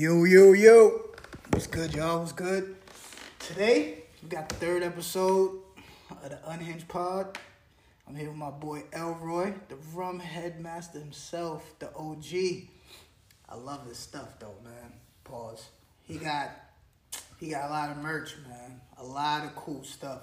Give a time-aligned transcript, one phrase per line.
[0.00, 0.98] Yo, yo, yo.
[1.50, 2.20] What's good, y'all?
[2.20, 2.74] What's good?
[3.38, 5.58] Today, we got the third episode
[6.10, 7.36] of the Unhinged Pod.
[8.08, 12.24] I'm here with my boy Elroy, the rum headmaster himself, the OG.
[13.46, 14.94] I love his stuff though, man.
[15.24, 15.68] Pause.
[16.04, 16.48] He got
[17.38, 18.80] he got a lot of merch, man.
[18.96, 20.22] A lot of cool stuff.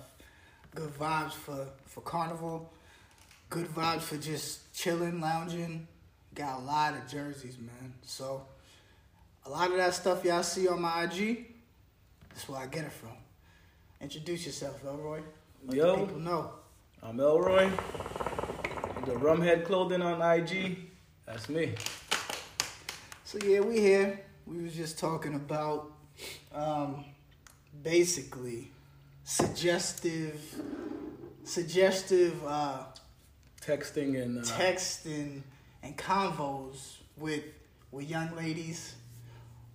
[0.73, 2.73] Good vibes for for carnival.
[3.51, 5.87] Good vibes for just chilling, lounging.
[6.33, 7.93] Got a lot of jerseys, man.
[8.01, 8.47] So
[9.47, 11.45] a lot of that stuff y'all see on my IG,
[12.29, 13.15] that's where I get it from.
[14.01, 15.21] Introduce yourself, Elroy.
[15.65, 15.97] Let Yo.
[16.05, 16.51] people know.
[17.01, 17.69] I'm Elroy.
[19.05, 20.77] The Rumhead Clothing on IG.
[21.25, 21.75] That's me.
[23.23, 24.19] So yeah, we here.
[24.45, 25.91] We was just talking about
[26.53, 27.05] um,
[27.83, 28.69] basically
[29.23, 30.41] suggestive,
[31.45, 32.79] suggestive uh,
[33.61, 35.41] Texting and uh, texting
[35.83, 37.43] and convos with
[37.91, 38.95] with young ladies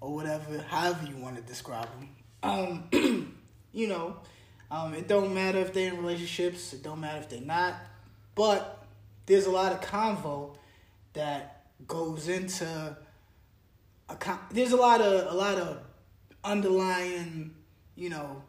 [0.03, 2.09] or whatever, however you want to describe them.
[2.43, 3.37] Um,
[3.73, 4.17] you know,
[4.69, 6.73] um, it don't matter if they're in relationships.
[6.73, 7.77] It don't matter if they're not.
[8.35, 8.85] But
[9.27, 10.57] there's a lot of convo
[11.13, 12.97] that goes into
[14.09, 15.79] a con- there's a lot of a lot of
[16.43, 17.55] underlying,
[17.95, 18.43] you know,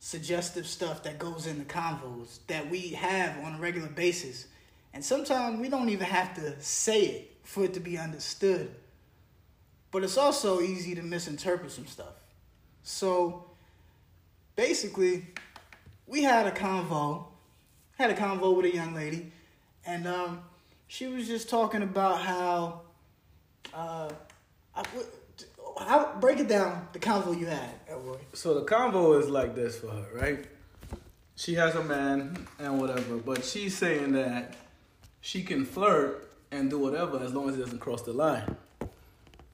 [0.00, 4.48] suggestive stuff that goes into convos that we have on a regular basis.
[4.92, 8.74] And sometimes we don't even have to say it for it to be understood.
[9.90, 12.14] But it's also easy to misinterpret some stuff.
[12.82, 13.44] So
[14.56, 15.26] basically,
[16.06, 17.24] we had a convo,
[17.98, 19.32] had a convo with a young lady,
[19.86, 20.42] and um,
[20.86, 22.82] she was just talking about how,
[23.74, 24.10] uh,
[24.74, 24.84] I,
[25.78, 27.70] how break it down the convo you had,
[28.32, 30.46] so the convo is like this for her, right?
[31.36, 34.56] She has a man and whatever, but she's saying that
[35.20, 38.56] she can flirt and do whatever as long as it doesn't cross the line.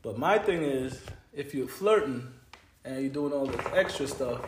[0.06, 1.00] But my thing is,
[1.32, 2.28] if you're flirting
[2.84, 4.40] and you're doing all this extra stuff,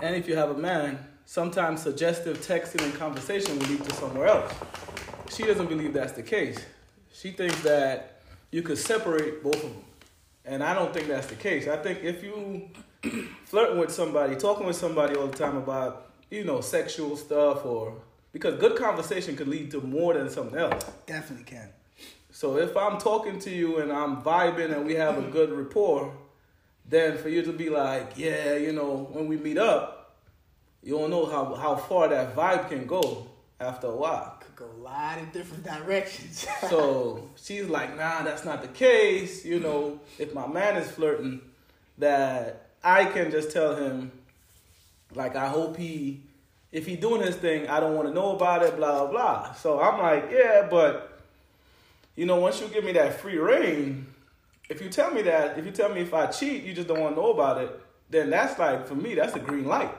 [0.00, 4.28] and if you have a man, sometimes suggestive texting and conversation will lead to somewhere
[4.28, 4.54] else.
[5.34, 6.60] She doesn't believe that's the case.
[7.12, 8.20] She thinks that
[8.52, 9.84] you could separate both of them.
[10.44, 11.66] And I don't think that's the case.
[11.66, 12.70] I think if you
[13.46, 18.00] flirting with somebody, talking with somebody all the time about, you know, sexual stuff or
[18.30, 20.84] because good conversation could lead to more than something else.
[21.04, 21.68] Definitely can.
[22.36, 25.32] So if I'm talking to you and I'm vibing and we have a mm.
[25.32, 26.12] good rapport,
[26.86, 30.18] then for you to be like, yeah, you know, when we meet up,
[30.82, 33.26] you don't know how, how far that vibe can go
[33.58, 34.36] after a while.
[34.40, 36.46] Could go a lot of different directions.
[36.68, 39.42] So she's like, nah, that's not the case.
[39.42, 41.40] You know, if my man is flirting,
[41.96, 44.12] that I can just tell him,
[45.14, 46.20] like, I hope he,
[46.70, 49.52] if he doing his thing, I don't want to know about it, blah, blah, blah.
[49.54, 51.15] So I'm like, yeah, but,
[52.16, 54.06] you know, once you give me that free reign,
[54.68, 57.00] if you tell me that, if you tell me if I cheat, you just don't
[57.00, 59.94] want to know about it, then that's like, for me, that's a green light.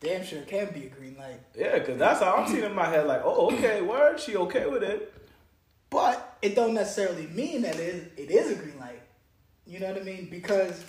[0.00, 1.40] Damn sure can be a green light.
[1.54, 4.66] Yeah, because that's how I'm seeing in my head, like, oh, okay, word, she okay
[4.66, 5.12] with it.
[5.90, 9.02] But it don't necessarily mean that it is, it is a green light.
[9.66, 10.28] You know what I mean?
[10.30, 10.84] Because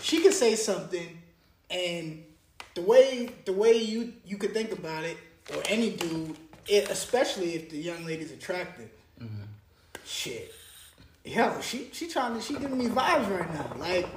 [0.00, 1.18] she could say something
[1.70, 2.22] and
[2.74, 5.16] the way the way you you could think about it,
[5.54, 6.36] or any dude,
[6.66, 8.90] it, especially if the young lady's attractive,
[10.04, 10.52] shit.
[11.24, 13.72] Yo, she she trying to she giving me vibes right now.
[13.78, 14.08] Like,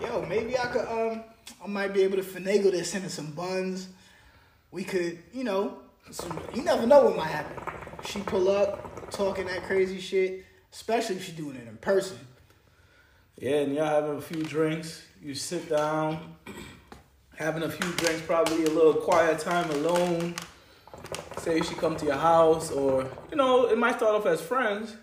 [0.00, 1.22] yo, maybe I could um
[1.62, 3.88] I might be able to finagle this into some buns.
[4.70, 5.78] We could, you know,
[6.10, 7.62] some, you never know what might happen.
[8.04, 12.18] She pull up talking that crazy shit, especially if she doing it in person.
[13.38, 15.02] Yeah, and y'all having a few drinks.
[15.22, 16.34] You sit down,
[17.36, 20.34] having a few drinks, probably a little quiet time alone.
[21.40, 24.96] Say she come to your house, or you know, it might start off as friends,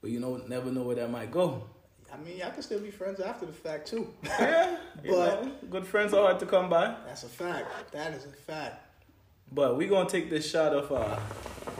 [0.00, 1.64] but you know, never know where that might go.
[2.12, 4.12] I mean, I can still be friends after the fact too.
[4.24, 6.94] Yeah, But- know, good friends are hard to come by.
[7.06, 7.92] That's a fact.
[7.92, 8.82] That is a fact.
[9.52, 11.18] But we gonna take this shot of uh,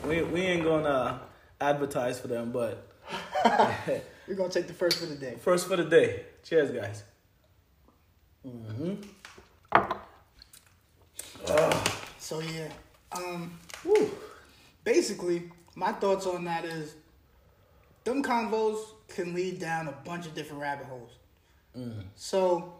[0.06, 1.20] we we ain't gonna
[1.60, 2.86] advertise for them, but
[4.28, 5.36] We're gonna take the first for the day.
[5.40, 6.24] first for the day.
[6.44, 7.02] Cheers, guys.
[8.44, 8.94] hmm
[12.18, 12.68] So yeah,
[13.12, 14.10] um, woo.
[14.84, 16.94] basically, my thoughts on that is,
[18.04, 18.78] them convos
[19.08, 21.10] can lead down a bunch of different rabbit holes.
[21.76, 22.04] Mm.
[22.14, 22.74] So,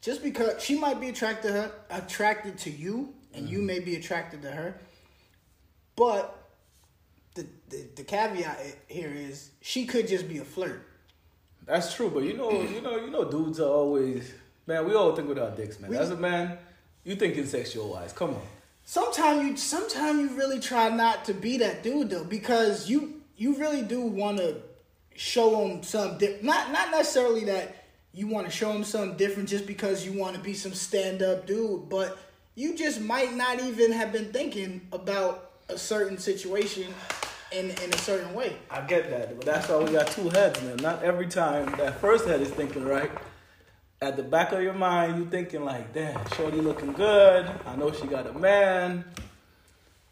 [0.00, 3.64] just because she might be attracted to her, attracted to you, and you mm.
[3.64, 4.78] may be attracted to her,
[5.96, 6.42] but
[7.34, 10.86] the, the the caveat here is she could just be a flirt.
[11.64, 14.32] That's true, but you know, you know, you know, dudes are always
[14.66, 14.86] man.
[14.86, 15.90] We all think with our dicks, man.
[15.90, 16.58] We- As a man,
[17.04, 18.12] you thinking sexual wise.
[18.12, 18.42] Come on.
[18.84, 23.54] Sometimes you sometimes you really try not to be that dude though because you you
[23.56, 24.56] really do want to
[25.14, 29.48] show them some di- not not necessarily that you want to show them something different
[29.48, 32.18] just because you want to be some stand up dude, but
[32.54, 36.92] you just might not even have been thinking about a certain situation
[37.52, 38.56] in in a certain way.
[38.70, 40.76] I get that, but that's why we got two heads, man.
[40.76, 43.10] Not every time that first head is thinking right.
[44.02, 47.48] At the back of your mind, you thinking like, damn, Shorty looking good.
[47.64, 49.04] I know she got a man.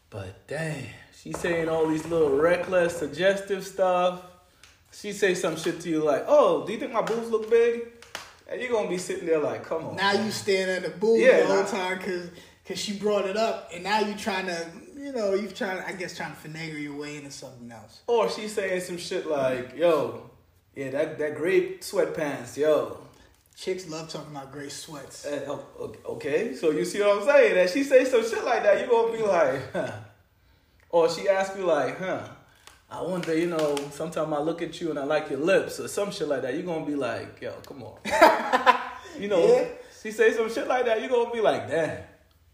[0.09, 0.85] But dang,
[1.21, 4.23] she saying all these little reckless, suggestive stuff.
[4.93, 7.81] She say some shit to you like, oh, do you think my boobs look big?
[8.49, 9.97] And you're gonna be sitting there like, come on.
[9.97, 12.29] Now you staring at the boob Yeah, the whole time because
[12.65, 14.67] cause she brought it up, and now you trying to
[14.97, 18.03] you know you trying to I guess trying to finagle your way into something else.
[18.07, 20.29] Or she's saying some shit like, yo,
[20.77, 22.97] yeah, that, that grape sweatpants, yo.
[23.55, 25.25] Chicks love talking about gray sweats.
[25.25, 25.57] Uh,
[26.05, 27.55] okay, so you see what I'm saying?
[27.55, 29.91] That she say some shit like that, you gonna be like, huh.
[30.89, 32.27] Or she ask you like, huh.
[32.89, 35.87] I wonder, you know, sometimes I look at you and I like your lips or
[35.87, 36.55] some shit like that.
[36.55, 37.99] You gonna be like, yo, come on.
[39.19, 39.67] you know, Yeah.
[40.01, 41.99] she say some shit like that, you gonna be like, damn,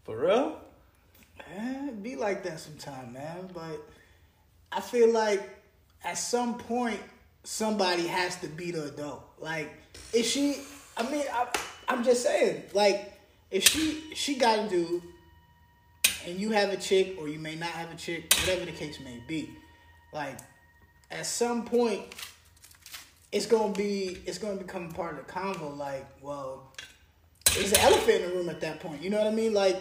[0.04, 0.60] for real?
[1.56, 3.48] Eh, be like that sometime, man.
[3.54, 3.80] But
[4.70, 5.42] I feel like
[6.04, 7.00] at some point
[7.44, 9.24] somebody has to be the adult.
[9.40, 9.70] Like,
[10.12, 10.58] if she,
[10.98, 11.46] I mean, I,
[11.88, 13.18] I'm just saying, like,
[13.50, 15.02] if she she got a dude,
[16.26, 18.98] and you have a chick, or you may not have a chick, whatever the case
[19.00, 19.48] may be,
[20.12, 20.38] like,
[21.10, 22.02] at some point,
[23.32, 25.76] it's gonna be it's gonna become part of the convo.
[25.76, 26.72] Like, well,
[27.54, 29.00] there's an elephant in the room at that point.
[29.00, 29.54] You know what I mean?
[29.54, 29.80] Like,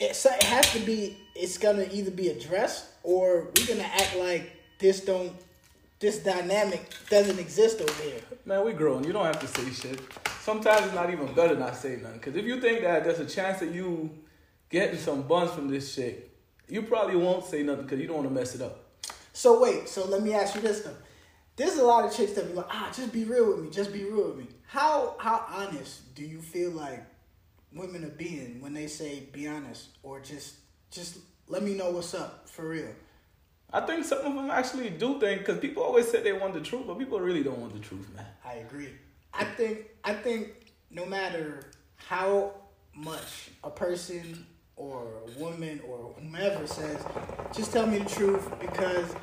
[0.00, 1.16] it's, it has to be.
[1.34, 5.32] It's gonna either be addressed or we're gonna act like this don't.
[5.98, 8.20] This dynamic doesn't exist over here.
[8.44, 9.04] Man, we grown.
[9.04, 10.00] You don't have to say shit.
[10.40, 12.18] Sometimes it's not even better not say nothing.
[12.18, 14.10] Because if you think that there's a chance that you
[14.68, 16.30] getting some buns from this shit,
[16.68, 18.84] you probably won't say nothing because you don't want to mess it up.
[19.32, 19.88] So wait.
[19.88, 20.96] So let me ask you this though.
[21.56, 23.70] There's a lot of chicks that be like, ah, just be real with me.
[23.70, 24.46] Just be real with me.
[24.66, 27.04] How how honest do you feel like
[27.72, 30.56] women are being when they say be honest or just
[30.90, 32.92] just let me know what's up for real?
[33.76, 36.62] I think some of them actually do think because people always say they want the
[36.62, 38.24] truth, but people really don't want the truth, man.
[38.42, 38.88] I agree.
[39.34, 41.60] I think I think no matter
[41.96, 42.54] how
[42.94, 44.46] much a person
[44.76, 47.04] or a woman or whomever says,
[47.54, 49.14] just tell me the truth because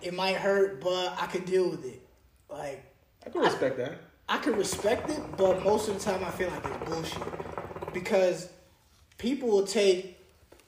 [0.00, 2.00] it might hurt, but I can deal with it.
[2.48, 2.84] Like
[3.26, 3.98] I can respect that.
[4.28, 8.48] I can respect it, but most of the time I feel like it's bullshit because
[9.16, 10.20] people will take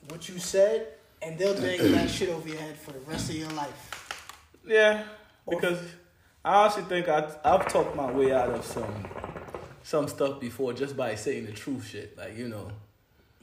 [0.08, 3.36] what you said and they'll bang that shit over your head for the rest of
[3.36, 4.26] your life.
[4.66, 5.04] Yeah,
[5.48, 5.78] because
[6.44, 9.08] I actually think I I've talked my way out of some
[9.82, 12.16] some stuff before just by saying the truth, shit.
[12.16, 12.70] Like you know,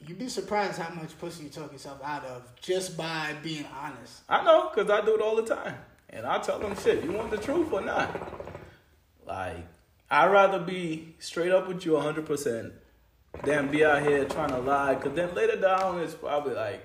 [0.06, 4.22] You'd be surprised how much pussy you talk yourself out of just by being honest.
[4.28, 5.74] I know because I do it all the time,
[6.10, 7.04] and I tell them shit.
[7.04, 8.08] You want the truth or not?
[9.26, 9.66] Like
[10.10, 12.72] I'd rather be straight up with you hundred percent
[13.44, 14.94] than be out here trying to lie.
[14.94, 16.84] Because then later down it's probably like.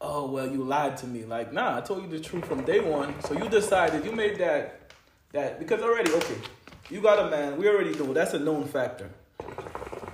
[0.00, 1.24] Oh well, you lied to me.
[1.24, 3.20] Like, nah, I told you the truth from day one.
[3.22, 4.90] So you decided, you made that,
[5.32, 6.36] that because already, okay,
[6.90, 7.56] you got a man.
[7.56, 9.10] We already know that's a known factor.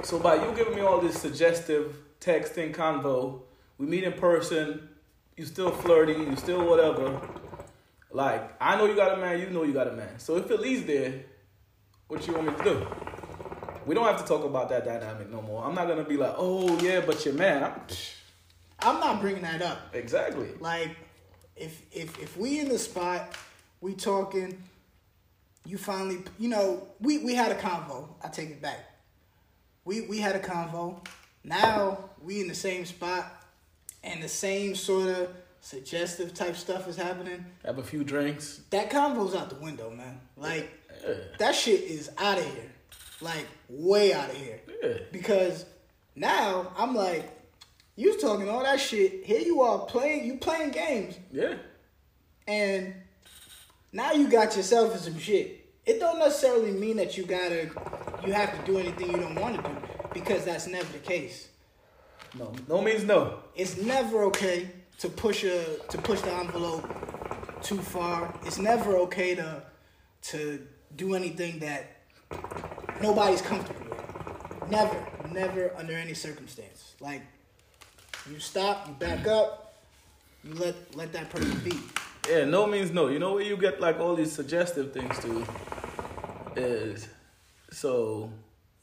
[0.03, 3.41] So by you giving me all this suggestive texting convo,
[3.79, 4.89] we meet in person,
[5.37, 7.21] you still flirty, you still whatever.
[8.13, 10.19] Like, I know you got a man, you know you got a man.
[10.19, 11.15] So if it leaves there,
[12.09, 12.87] what you want me to do?
[13.87, 15.65] We don't have to talk about that dynamic no more.
[15.65, 17.65] I'm not gonna be like, oh yeah, but your man.
[17.65, 17.73] I'm,
[18.83, 19.95] I'm not bringing that up.
[19.95, 20.49] exactly.
[20.61, 20.97] Like,
[21.57, 23.37] if if if we in the spot,
[23.81, 24.63] we talking,
[25.67, 28.09] you finally, you know, we we had a convo.
[28.25, 28.79] I take it back.
[29.85, 31.05] We we had a convo.
[31.45, 33.45] Now we in the same spot,
[34.03, 35.31] and the same sort of
[35.63, 37.45] suggestive type stuff is happening.
[37.65, 38.61] Have a few drinks.
[38.71, 40.21] That convo's out the window, man.
[40.37, 40.71] Like
[41.07, 41.15] Yeah.
[41.39, 42.71] that shit is out of here.
[43.21, 44.61] Like way out of here.
[44.83, 44.95] Yeah.
[45.13, 45.67] Because
[46.17, 47.31] now I'm like,
[48.01, 49.25] you was talking all that shit.
[49.25, 51.19] Here you are playing you playing games.
[51.31, 51.57] Yeah.
[52.49, 52.95] And
[53.93, 55.67] now you got yourself in some shit.
[55.85, 57.71] It don't necessarily mean that you gotta
[58.25, 59.77] you have to do anything you don't want to do
[60.15, 61.49] because that's never the case.
[62.39, 63.41] No, no means no.
[63.55, 66.89] It's never okay to push a to push the envelope
[67.63, 68.35] too far.
[68.47, 69.63] It's never okay to
[70.23, 70.67] to
[70.97, 71.99] do anything that
[73.03, 74.71] nobody's comfortable with.
[74.71, 76.95] Never, never under any circumstance.
[77.01, 77.23] Like
[78.31, 79.75] you stop, you back up,
[80.45, 81.79] you let let that person be.
[82.29, 83.09] Yeah, no means no.
[83.09, 85.47] You know where you get like all these suggestive things to
[86.57, 87.09] is
[87.71, 88.31] so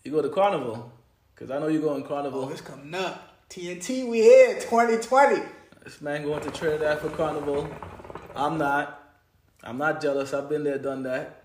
[0.04, 0.92] you go to carnival
[1.34, 2.46] because I know you go in carnival.
[2.46, 3.46] Oh, it's coming up.
[3.50, 5.42] TNT, we here, 2020.
[5.84, 7.70] This man going to Trinidad for carnival.
[8.36, 9.04] I'm not.
[9.63, 10.34] I'm not jealous.
[10.34, 11.44] I've been there, done that.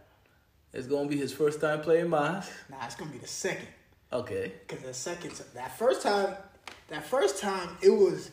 [0.73, 2.51] It's gonna be his first time playing Mas.
[2.71, 3.69] Nah, it's gonna be the second.
[4.13, 4.53] Okay.
[4.69, 6.35] Cause the second, that first time,
[6.93, 8.31] that first time, it was,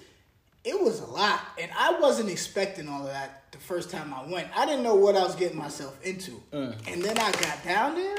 [0.63, 4.25] it was a lot, and I wasn't expecting all of that the first time I
[4.31, 4.47] went.
[4.55, 6.75] I didn't know what I was getting myself into, Mm.
[6.91, 8.17] and then I got down there,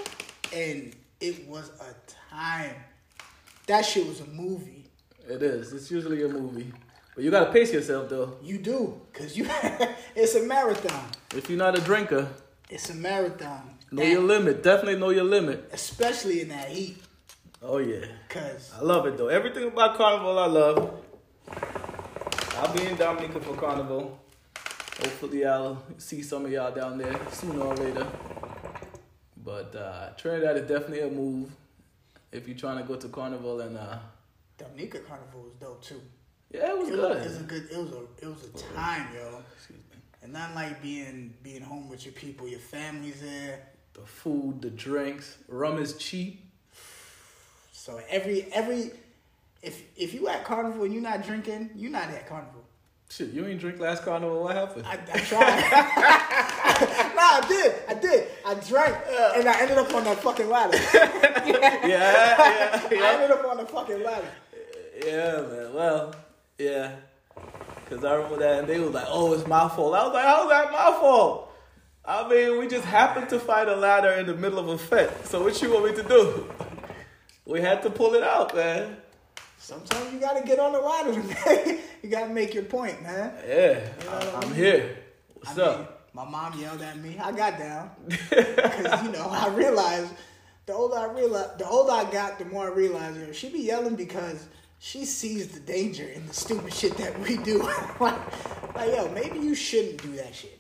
[0.55, 1.95] and it was a
[2.35, 2.75] time.
[3.67, 4.87] That shit was a movie.
[5.29, 5.73] It is.
[5.73, 6.73] It's usually a movie,
[7.15, 8.37] but you gotta pace yourself though.
[8.43, 9.47] You do, cause you,
[10.17, 11.05] it's a marathon.
[11.37, 12.29] If you're not a drinker,
[12.69, 13.77] It's a marathon.
[13.93, 14.63] know That- your limit.
[14.65, 15.69] Definitely know your limit.
[15.73, 16.97] especially in that heat,
[17.63, 18.07] Oh yeah.
[18.29, 19.29] cause I love it though.
[19.29, 21.05] Everything about Carnival I love.
[22.57, 24.19] I'll be in Dominica for Carnival.
[25.01, 28.07] Hopefully I'll see some of y'all down there sooner or later.
[29.43, 31.51] But uh, Trinidad is definitely a move
[32.33, 33.99] if you're trying to go to Carnival and uh,
[34.59, 36.01] Dominica Carnival was dope too.
[36.53, 37.17] yeah, it was It good.
[37.17, 37.69] was, it was a good.
[37.71, 38.03] It was a.
[38.23, 39.43] It was a time, yo.
[39.57, 39.99] Excuse me.
[40.23, 43.61] And not like being being home with your people, your family's there.
[43.95, 46.50] The food, the drinks, rum is cheap.
[47.91, 48.93] So every every,
[49.63, 52.63] if if you at Carnival and you're not drinking, you're not at Carnival.
[53.09, 54.45] Shit, you ain't drink last Carnival.
[54.45, 54.87] What happened?
[54.87, 55.41] I, I tried.
[57.17, 57.75] nah, I did.
[57.89, 58.29] I did.
[58.47, 58.97] I drank,
[59.37, 60.79] and I ended up on that fucking ladder.
[60.95, 63.03] yeah, yeah, yeah.
[63.03, 64.31] I ended up on the fucking ladder.
[65.05, 65.75] Yeah, man.
[65.75, 66.15] Well,
[66.59, 66.97] yeah.
[67.89, 70.25] Cause I remember that, and they was like, "Oh, it's my fault." I was like,
[70.25, 71.53] "How's that my fault?"
[72.05, 75.27] I mean, we just happened to find a ladder in the middle of a fete.
[75.27, 76.49] So what you want me to do?
[77.51, 78.97] We had to pull it out, man.
[79.59, 81.13] Sometimes you gotta get on the ladder.
[81.67, 81.79] man.
[82.01, 83.35] you gotta make your point, man.
[83.47, 84.55] Yeah, You know I I'm mean?
[84.55, 84.99] here.
[85.35, 85.79] What's I up?
[85.79, 87.19] mean, my mom yelled at me.
[87.19, 90.15] I got down because you know I realized
[90.67, 93.59] the older I realized, the older I got, the more I realized know, she be
[93.59, 94.47] yelling because
[94.79, 97.65] she sees the danger in the stupid shit that we do.
[97.65, 98.01] like,
[98.77, 100.60] like, yo, maybe you shouldn't do that shit.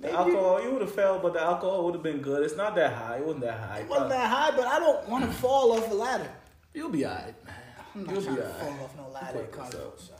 [0.00, 2.42] The Maybe alcohol, you would have failed, but the alcohol would have been good.
[2.42, 3.18] It's not that high.
[3.18, 3.78] It wasn't that high.
[3.80, 5.34] it wasn't that high, but I don't want to mm.
[5.34, 6.30] fall off the ladder.
[6.72, 7.54] You'll be alright, man.
[7.94, 9.94] I'm not You'll trying be to fall off no ladder at Carnival.
[9.98, 10.14] So.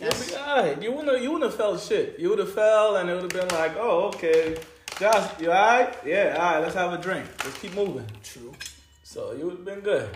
[0.00, 0.82] You'll be alright.
[0.82, 1.22] You wouldn't.
[1.22, 2.18] You wouldn't have felt shit.
[2.18, 4.56] You would have fell, and it would have been like, "Oh, okay,
[4.98, 5.94] Josh, you alright?
[6.06, 6.62] Yeah, alright.
[6.62, 7.26] Let's have a drink.
[7.44, 8.54] Let's keep moving." true.
[9.02, 10.08] So you would have been good.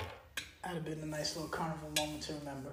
[0.66, 2.70] That'd have been a nice little carnival moment to remember.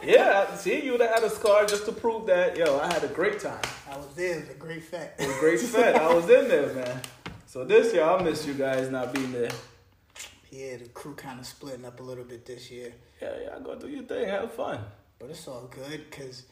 [0.00, 3.02] Yeah, see, you would have had a scar just to prove that, yo, I had
[3.02, 3.60] a great time.
[3.90, 4.38] I was there.
[4.38, 5.20] It was a great fact.
[5.20, 5.96] It was a great fete.
[5.96, 7.00] I was in there, man.
[7.46, 9.50] So this year, I'll miss you guys not being there.
[10.52, 12.92] Yeah, the crew kind of splitting up a little bit this year.
[13.20, 14.78] Yeah, yeah, go do your thing, have fun.
[15.18, 16.44] But it's all good because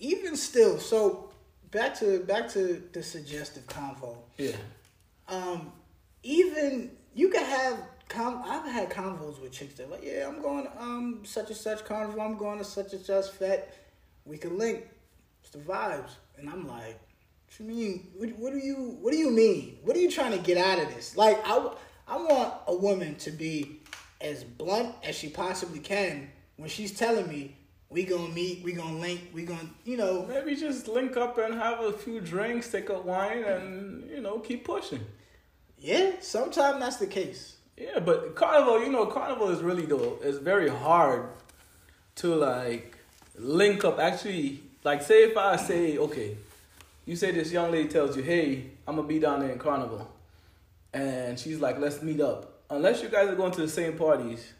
[0.00, 1.30] even still, so
[1.70, 4.16] back to back to the suggestive convo.
[4.36, 4.56] Yeah.
[5.28, 5.70] Um,
[6.24, 7.78] even you can have
[8.10, 11.56] con- I've had convos with chicks that like, yeah, I'm going to um such and
[11.56, 12.20] such carnival.
[12.20, 13.64] I'm going to such and such fete.
[14.26, 14.86] We can link.
[15.42, 17.00] It's the vibes, and I'm like,
[17.46, 18.08] what you mean?
[18.16, 19.78] What, what do you What do you mean?
[19.82, 21.16] What are you trying to get out of this?
[21.16, 21.70] Like, I
[22.06, 23.80] I want a woman to be
[24.20, 27.56] as blunt as she possibly can when she's telling me
[27.88, 31.54] we gonna meet, we gonna link, we gonna, you know, Maybe just link up and
[31.54, 35.00] have a few drinks, take a wine, and, you know, keep pushing.
[35.78, 36.12] yeah.
[36.20, 37.56] Sometimes that's the case.
[37.80, 40.18] Yeah, but carnival, you know, carnival is really though.
[40.22, 41.28] It's very hard
[42.16, 42.98] to like
[43.38, 43.98] link up.
[43.98, 46.36] Actually, like say if I say, okay,
[47.06, 50.10] you say this young lady tells you, hey, I'm gonna be down there in carnival,
[50.92, 52.52] and she's like, let's meet up.
[52.68, 54.52] Unless you guys are going to the same parties,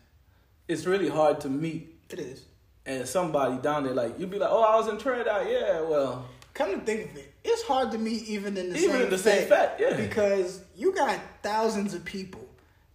[0.67, 2.45] it's really hard to meet It is.
[2.87, 3.95] and somebody down there.
[3.95, 5.47] Like you'd be like, oh, I was in Trinidad.
[5.47, 6.25] Yeah, well,
[6.55, 9.11] Come to think of it, it's hard to meet even in the Even same in
[9.11, 9.97] the same fete, yeah.
[9.97, 12.45] Because you got thousands of people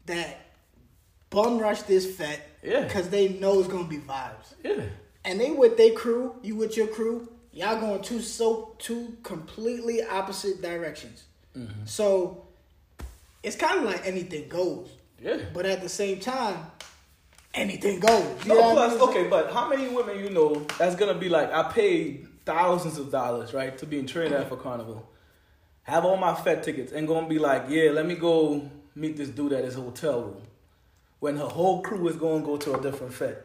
[0.05, 0.37] that
[1.29, 2.81] bum rush this fete Yeah.
[2.83, 4.53] because they know it's gonna be vibes.
[4.63, 4.83] yeah,
[5.23, 10.03] And they with their crew, you with your crew, y'all going two so two completely
[10.03, 11.23] opposite directions.
[11.57, 11.85] Mm-hmm.
[11.85, 12.45] So
[13.43, 14.89] it's kind of like anything goes.
[15.21, 15.37] yeah.
[15.53, 16.57] But at the same time,
[17.53, 18.45] anything goes.
[18.45, 19.01] No, I plus, mean?
[19.09, 23.11] okay, but how many women you know that's gonna be like, I paid thousands of
[23.11, 25.09] dollars, right, to be in Trinidad for Carnival,
[25.83, 29.29] have all my Fete tickets, and gonna be like, yeah, let me go meet this
[29.29, 30.41] dude at his hotel room,
[31.19, 33.37] when her whole crew is gonna go to a different Fete.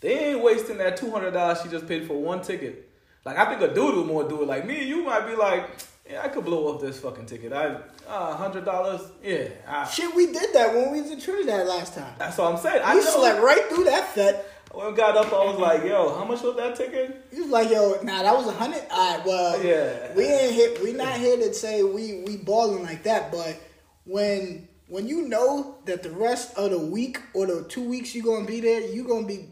[0.00, 2.88] They ain't wasting that two hundred dollars she just paid for one ticket
[3.24, 4.46] Like I think a dude would more do it.
[4.48, 5.68] Like me and you might be like,
[6.08, 7.52] yeah, I could blow up this fucking ticket.
[7.52, 9.00] I a hundred dollars.
[9.22, 12.14] Yeah, I, Shit, we did that when we was in Trinidad last time.
[12.18, 12.82] that's what I'm saying.
[12.84, 13.10] I We know.
[13.10, 14.36] slept right through that fete.
[14.72, 17.24] When I got up, I was like, yo, how much was that ticket?
[17.32, 18.82] He was like, "Yo, nah, that was a hundred.
[18.90, 20.12] All right, well, Yeah.
[20.14, 20.82] we ain't hit.
[20.82, 23.32] We not here to say we we balling like that.
[23.32, 23.56] But
[24.04, 28.24] when when you know that the rest of the week or the two weeks you're
[28.24, 29.48] gonna be there, you're gonna be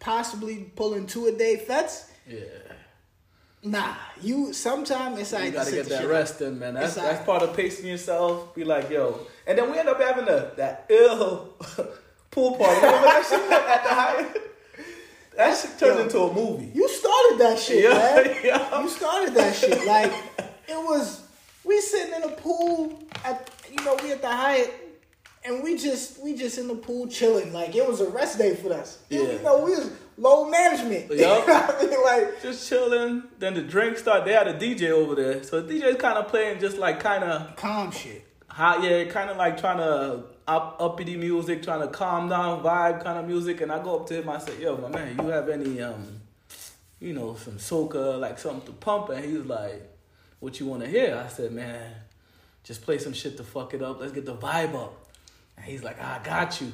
[0.00, 2.10] possibly pulling two a day fetes.
[2.28, 2.38] Yeah.
[3.64, 6.74] Nah, you sometimes it's like You gotta get that rest in, man.
[6.74, 8.54] That's that's part of pacing yourself.
[8.54, 11.54] Be like, yo, and then we end up having the that ill
[12.32, 12.74] pool party.
[12.74, 14.48] Remember that shit at the Hyatt?
[15.36, 16.04] That shit turned Yo.
[16.04, 16.70] into a movie.
[16.74, 18.36] You started that shit, Yeah, man.
[18.44, 18.82] yeah.
[18.82, 19.86] You started that shit.
[19.86, 20.12] Like
[20.68, 21.22] it was.
[21.64, 24.72] We sitting in a pool at you know we at the Hyatt,
[25.44, 27.52] and we just we just in the pool chilling.
[27.52, 28.98] Like it was a rest day for us.
[29.10, 29.32] You- Yeah.
[29.32, 31.10] You know we was low management.
[31.10, 32.02] You know I mean?
[32.04, 33.22] Like Just chilling.
[33.38, 34.24] Then the drinks start.
[34.24, 37.24] They had a DJ over there, so the DJ's kind of playing just like kind
[37.24, 38.24] of calm shit.
[38.48, 43.02] hot, yeah, kind of like trying to up uppity music, trying to calm down vibe
[43.04, 43.60] kind of music.
[43.60, 46.20] And I go up to him, I say, "Yo, my man, you have any um,
[47.00, 49.88] you know, some soca, like something to pump?" And he's like,
[50.40, 51.92] "What you want to hear?" I said, "Man,
[52.64, 54.00] just play some shit to fuck it up.
[54.00, 54.94] Let's get the vibe up."
[55.56, 56.72] And he's like, "I got you."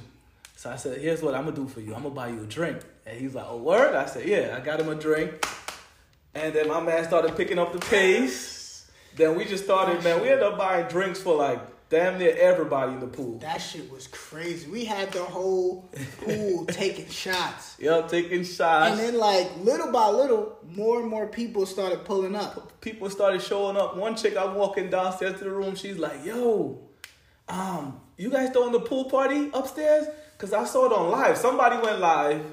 [0.56, 1.94] So I said, "Here's what I'm gonna do for you.
[1.94, 4.64] I'm gonna buy you a drink." And he's like, "A word?" I said, "Yeah." I
[4.64, 5.44] got him a drink.
[6.34, 8.86] And then my man started picking up the pace.
[9.16, 10.20] Then we just started, man.
[10.22, 13.38] We ended up buying drinks for like damn near everybody in the pool.
[13.38, 14.70] That shit was crazy.
[14.70, 15.88] We had the whole
[16.22, 17.76] pool taking shots.
[17.78, 18.90] Yep, taking shots.
[18.90, 22.80] And then like little by little, more and more people started pulling up.
[22.80, 23.96] People started showing up.
[23.96, 25.74] One chick, I'm walking downstairs to the room.
[25.74, 26.78] She's like, "Yo,
[27.48, 30.06] um, you guys throwing the pool party upstairs?
[30.36, 31.36] Cause I saw it on live.
[31.36, 32.44] Somebody went live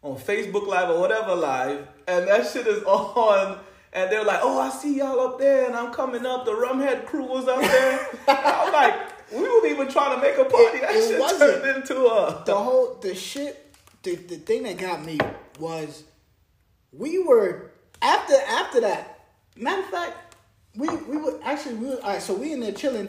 [0.00, 3.58] on Facebook Live or whatever live, and that shit is on."
[3.92, 6.44] And they're like, "Oh, I see y'all up there, and I'm coming up.
[6.44, 8.94] The Rumhead crew was up there." I'm like,
[9.32, 10.78] "We weren't even trying to make a party.
[10.78, 11.62] It- that it shit wasn't.
[11.62, 15.18] turned into a." the whole the shit the, the thing that got me
[15.58, 16.04] was
[16.92, 17.70] we were
[18.00, 19.20] after after that
[19.56, 20.36] matter of fact
[20.76, 23.08] we we were actually we were all right so we in there chilling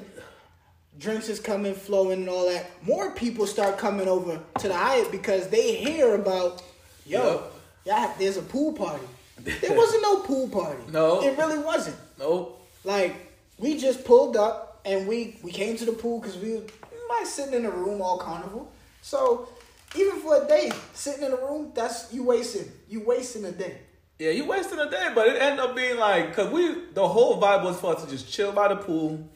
[0.98, 5.12] drinks is coming flowing and all that more people start coming over to the Hyatt
[5.12, 6.64] because they hear about
[7.06, 7.44] yo
[7.86, 9.06] yeah there's a pool party
[9.44, 11.22] there wasn't no pool party No.
[11.24, 12.66] it really wasn't Nope.
[12.84, 13.16] like
[13.58, 17.26] we just pulled up and we we came to the pool because we, we might
[17.28, 18.72] sitting in a room all carnival.
[19.02, 19.50] So
[19.96, 23.80] even for a day, sitting in a room, that's you wasting you wasting a day.
[24.18, 27.42] Yeah, you wasting a day, but it ended up being like, cause we the whole
[27.42, 29.28] vibe was for us to just chill by the pool,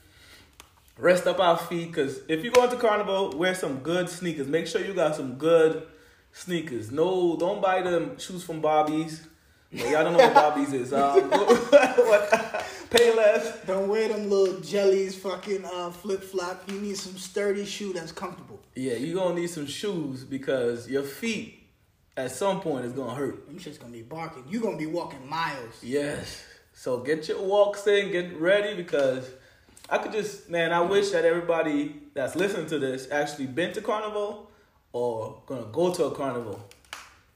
[0.98, 1.94] rest up our feet.
[1.94, 4.48] Cause if you go into carnival, wear some good sneakers.
[4.48, 5.84] Make sure you got some good
[6.32, 6.92] sneakers.
[6.92, 9.28] No, don't buy them shoes from Bobby's.
[9.74, 10.94] Well, y'all don't know what Bobby's is.
[11.04, 12.30] Um, what,
[12.90, 13.66] Payless.
[13.66, 16.70] Don't wear them little jellies, fucking uh, flip flop.
[16.70, 18.60] You need some sturdy shoe that's comfortable.
[18.76, 21.64] Yeah, you gonna need some shoes because your feet
[22.16, 23.48] at some point is gonna hurt.
[23.48, 24.44] Them just gonna be barking.
[24.48, 25.74] You're gonna be walking miles.
[25.82, 26.44] Yes.
[26.74, 29.28] So get your walks in, get ready because
[29.90, 33.82] I could just man, I wish that everybody that's listening to this actually been to
[33.82, 34.52] carnival
[34.92, 36.64] or gonna go to a carnival.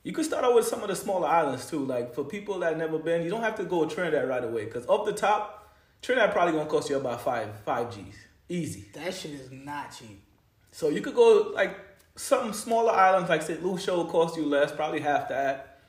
[0.07, 1.83] You could start out with some of the smaller islands too.
[1.83, 4.65] Like for people that never been, you don't have to go to Trinidad right away.
[4.67, 5.69] Cause up the top,
[6.01, 8.15] Trinidad probably gonna cost you about five five G's.
[8.47, 8.85] Easy.
[8.93, 10.23] That shit is not cheap.
[10.71, 11.77] So you could go like
[12.15, 13.61] some smaller islands like St.
[13.61, 15.81] Lucia will cost you less, probably half that.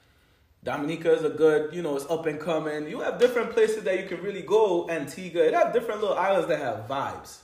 [0.64, 2.88] Dominica is a good, you know, it's up and coming.
[2.88, 4.90] You have different places that you can really go.
[4.90, 7.38] Antigua, it have different little islands that have vibes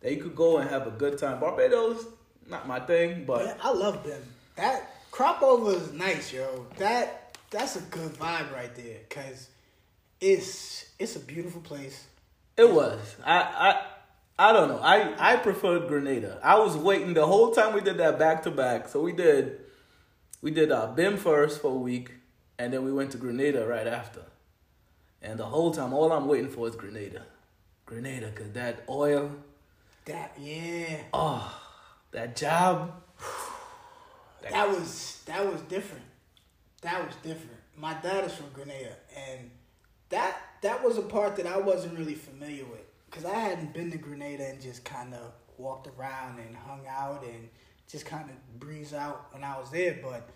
[0.00, 1.38] that you could go and have a good time.
[1.38, 2.04] Barbados,
[2.48, 4.22] not my thing, but Yeah, I love them.
[4.56, 6.66] That crop over is nice, yo.
[6.76, 9.48] That that's a good vibe right there, cause
[10.20, 12.04] it's it's a beautiful place.
[12.58, 13.16] it was.
[13.24, 14.78] I I I don't know.
[14.78, 16.38] I I preferred Grenada.
[16.42, 18.88] I was waiting the whole time we did that back to back.
[18.88, 19.58] So we did
[20.42, 22.10] we did uh, BIM first for a week,
[22.58, 24.20] and then we went to Grenada right after.
[25.22, 27.22] And the whole time, all I'm waiting for is Grenada,
[27.86, 29.30] Grenada, cause that oil,
[30.04, 31.58] That yeah, oh,
[32.10, 32.92] that jab.
[34.50, 36.04] That was that was different.
[36.82, 37.60] That was different.
[37.76, 39.50] My dad is from Grenada, and
[40.10, 43.90] that that was a part that I wasn't really familiar with, cause I hadn't been
[43.90, 47.48] to Grenada and just kind of walked around and hung out and
[47.88, 49.98] just kind of breeze out when I was there.
[50.02, 50.28] But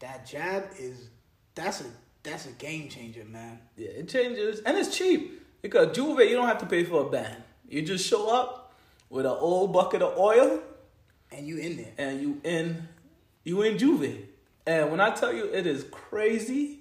[0.00, 1.08] that jab is
[1.54, 1.86] that's a
[2.22, 3.60] that's a game changer, man.
[3.76, 7.10] Yeah, it changes, and it's cheap because J'ouvert, you don't have to pay for a
[7.10, 7.42] band.
[7.68, 8.74] You just show up
[9.10, 10.60] with an old bucket of oil.
[11.36, 11.92] And you in there.
[11.98, 12.88] and you in
[13.44, 14.24] you in J'ouvert.
[14.66, 16.80] And when I tell you it is crazy,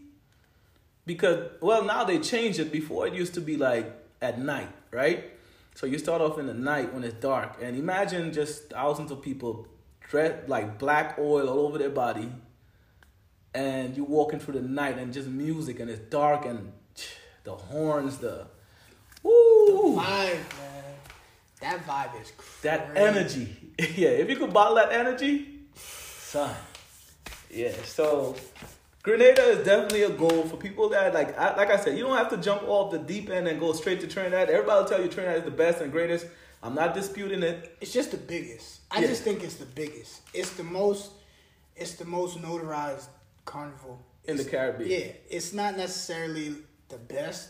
[1.05, 2.71] because well now they changed it.
[2.71, 3.91] Before it used to be like
[4.21, 5.31] at night, right?
[5.75, 9.21] So you start off in the night when it's dark, and imagine just thousands of
[9.21, 9.67] people
[10.09, 12.31] dressed like black oil all over their body,
[13.53, 16.71] and you walking through the night and just music and it's dark and
[17.43, 18.47] the horns, the
[19.21, 20.83] woo, Vibe, man.
[21.61, 22.59] That vibe is crazy.
[22.63, 23.57] that energy.
[23.95, 26.55] yeah, if you could bottle that energy, son.
[27.51, 28.35] Yeah, so
[29.03, 32.17] Grenada is definitely a goal for people that like I, like I said, you don't
[32.17, 34.49] have to jump off the deep end and go straight to Trinidad.
[34.49, 36.25] Everybody will tell you Trinidad is the best and greatest.
[36.63, 37.77] I'm not disputing it.
[37.81, 38.79] It's just the biggest.
[38.89, 39.07] I Yeah.
[39.07, 40.21] just think it's the biggest.
[40.33, 41.11] It's the most.
[41.75, 43.07] It's the most notarized
[43.43, 44.89] carnival In the Caribbean.
[44.89, 46.55] Yeah, it's not necessarily
[46.89, 47.49] the best.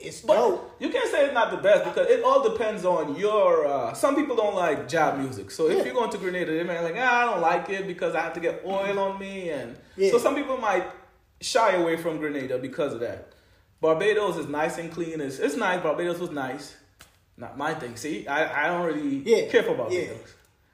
[0.00, 0.76] It's But dope.
[0.78, 3.66] you can't say it's not the best because it all depends on your.
[3.66, 6.78] Uh, some people don't like jab music, so if you're going to Grenada, they may
[6.80, 9.76] like, ah, I don't like it because I have to get oil on me, and
[9.96, 10.12] Yeah.
[10.12, 10.86] so some people might
[11.40, 13.32] shy away from Grenada because of that.
[13.80, 15.20] Barbados is nice and clean.
[15.20, 15.82] It's, it's nice.
[15.82, 16.76] Barbados was nice.
[17.36, 17.96] Not my thing.
[17.96, 19.48] See, I, I don't really Yeah.
[19.48, 20.18] care for Barbados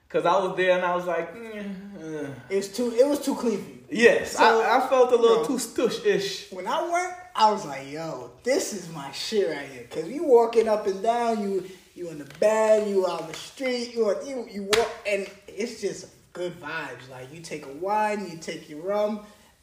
[0.08, 2.28] because I was there and I was like, mm, uh.
[2.50, 2.92] It's too.
[2.92, 5.46] It was too clean yes, So, I, I felt a little no.
[5.46, 6.50] too stush ish.
[6.50, 10.24] When I went, I was like, "Yo, this is my shit right here." Cause you
[10.24, 14.46] walking up and down, you you in the bed, you out the street, you you
[14.50, 17.08] you walk, and it's just good vibes.
[17.10, 19.20] Like you take a wine, you take your rum,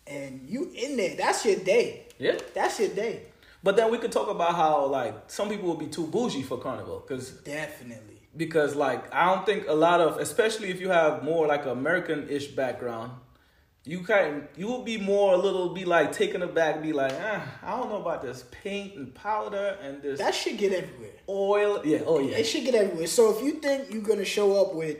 [0.08, 1.16] and you in there.
[1.16, 2.08] That's your day.
[2.18, 2.38] Yeah.
[2.54, 3.24] That's your day.
[3.64, 6.58] But then we could talk about how like some people will be too bougie for
[6.58, 8.20] carnival because Definitely.
[8.36, 12.28] because like I don't think a lot of especially if you have more like American
[12.28, 13.12] ish background,
[13.84, 17.44] you kind you will be more a little be like taken aback, be like, ah,
[17.64, 21.12] I don't know about this paint and powder and this That should get everywhere.
[21.28, 21.82] oil.
[21.84, 22.38] Yeah, oh yeah.
[22.38, 23.08] It should get everywhere.
[23.08, 24.98] So if you think you're gonna show up with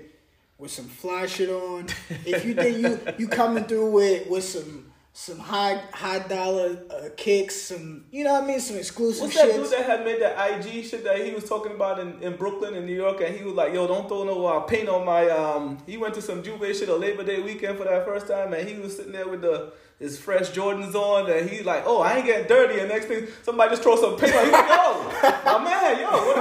[0.58, 1.88] with some fly shit on,
[2.26, 7.10] if you think you you coming through with with some some high high dollar uh,
[7.18, 9.56] kicks, some you know what I mean, some exclusive What's that shit.
[9.56, 12.76] dude that had made that IG shit that he was talking about in, in Brooklyn
[12.76, 15.30] in New York and he was like, yo, don't throw no uh, paint on my
[15.30, 18.54] um he went to some J'ouvert shit a Labor Day weekend for that first time
[18.54, 22.02] and he was sitting there with the his fresh Jordans on and he's like, Oh,
[22.02, 24.52] I ain't getting dirty and next thing somebody just throw some paint like, Yo,
[25.46, 26.38] my man, yo, what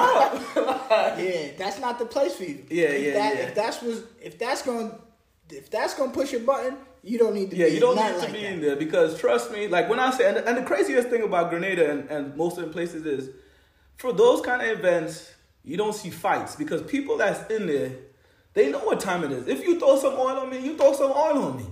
[0.56, 1.18] up?
[1.18, 2.64] yeah, that's not the place for you.
[2.70, 3.42] Yeah, if yeah, that, yeah.
[3.42, 4.92] If that's was if that's going
[5.50, 7.56] if that's gonna push your button, you don't need to.
[7.56, 8.52] Yeah, be you don't need to like be that.
[8.52, 11.50] in there because trust me, like when I say, and, and the craziest thing about
[11.50, 13.30] Grenada and, and most of the places is
[13.96, 15.32] for those kind of events,
[15.64, 17.92] you don't see fights because people that's in there,
[18.54, 19.46] they know what time it is.
[19.46, 21.66] If you throw some oil on me, you throw some oil on me.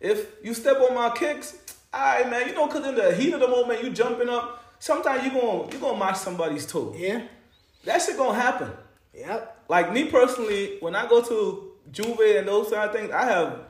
[0.00, 1.56] If you step on my kicks,
[1.94, 4.60] alright man, you know, cause in the heat of the moment, you jumping up.
[4.78, 6.94] Sometimes you're gonna you gonna mash somebody's toe.
[6.96, 7.22] Yeah.
[7.84, 8.70] That shit gonna happen.
[9.14, 9.64] Yep.
[9.68, 13.60] Like me personally, when I go to Juve and those kind of things, I have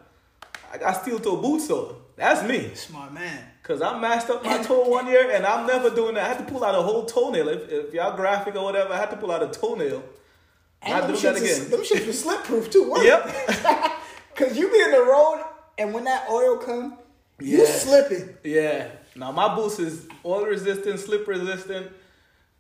[0.75, 1.95] I got steel toe boots on.
[2.17, 2.75] That's me.
[2.75, 3.45] Smart man.
[3.63, 6.25] Cause I mashed up my toe one year and I'm never doing that.
[6.25, 7.49] I had to pull out a whole toenail.
[7.49, 10.03] If, if y'all graphic or whatever, I had to pull out a toenail.
[10.83, 11.71] And them do that shits is- again.
[11.71, 12.91] them shits was slip proof too.
[12.91, 13.93] weren't Yep.
[14.37, 15.45] Cause you be in the road
[15.79, 16.99] and when that oil come,
[17.41, 17.67] you Yeah.
[17.67, 18.37] slipping.
[18.45, 18.89] Yeah.
[19.17, 21.91] Now my boots is oil resistant, slip resistant,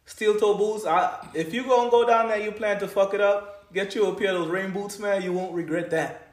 [0.06, 0.86] steel toe boots.
[0.86, 3.72] I if you gonna go down there, you plan to fuck it up.
[3.74, 5.20] Get you a pair of those rain boots, man.
[5.22, 6.23] You won't regret that.